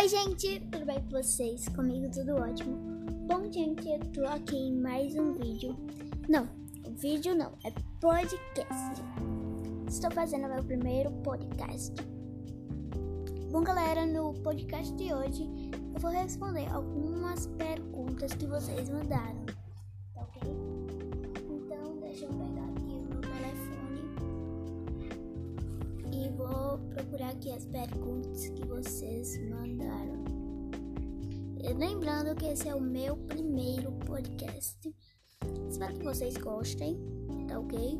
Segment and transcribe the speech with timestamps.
[0.00, 1.68] Oi, gente, tudo bem com vocês?
[1.70, 2.76] Comigo tudo ótimo.
[3.26, 5.76] Bom, gente, eu tô aqui em mais um vídeo.
[6.28, 6.48] Não,
[7.00, 9.02] vídeo não, é podcast.
[9.88, 11.92] Estou fazendo meu primeiro podcast.
[13.50, 15.42] Bom, galera, no podcast de hoje
[15.92, 19.46] eu vou responder algumas perguntas que vocês mandaram.
[20.14, 20.42] Tá ok?
[21.50, 23.88] Então, deixa eu pegar aqui o meu telefone
[26.12, 28.97] e vou procurar aqui as perguntas que vocês
[31.78, 34.92] lembrando que esse é o meu primeiro podcast.
[35.70, 36.98] Espero que vocês gostem,
[37.46, 37.98] tá ok?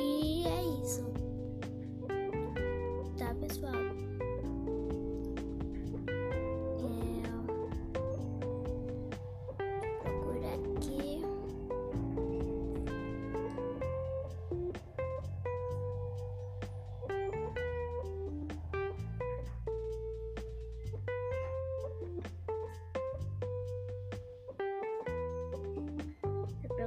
[0.00, 1.21] E é isso.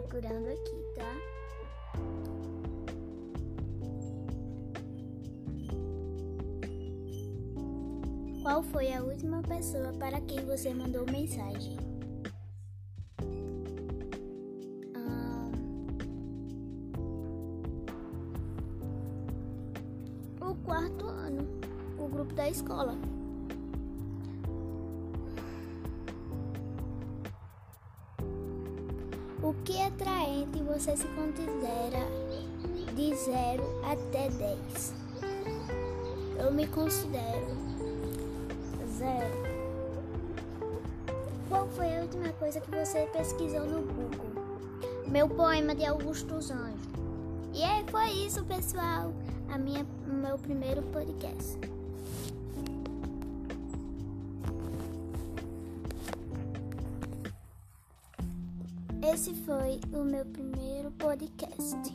[0.05, 1.15] Procurando aqui, tá?
[8.41, 11.77] Qual foi a última pessoa para quem você mandou mensagem?
[14.95, 15.49] Ah,
[20.41, 21.47] o quarto ano,
[21.97, 22.95] o grupo da escola.
[29.45, 31.99] O que é atraente você se considera
[32.95, 34.93] de 0 até 10?
[36.39, 37.45] Eu me considero
[38.97, 39.35] zero.
[41.47, 44.43] Qual foi a última coisa que você pesquisou no Google?
[45.05, 46.89] Meu poema de Augusto Anjos.
[47.53, 49.13] E aí foi isso, pessoal.
[49.47, 51.74] A minha, meu primeiro podcast.
[59.13, 61.91] Esse foi o meu primeiro podcast.